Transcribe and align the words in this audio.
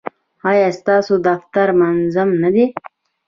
ایا 0.49 0.67
ستاسو 0.79 1.13
دفتر 1.27 1.67
منظم 1.79 2.29
نه 2.41 2.49
دی؟ 2.53 2.65